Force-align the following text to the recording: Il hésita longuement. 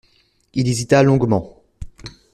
Il 0.55 0.67
hésita 0.67 1.03
longuement. 1.03 1.61